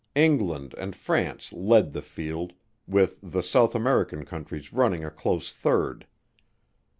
England 0.15 0.73
and 0.79 0.95
France 0.95 1.53
led 1.53 1.93
the 1.93 2.01
field, 2.01 2.53
with 2.87 3.19
the 3.21 3.43
South 3.43 3.75
American 3.75 4.25
countries 4.25 4.73
running 4.73 5.05
a 5.05 5.11
close 5.11 5.51
third. 5.51 6.07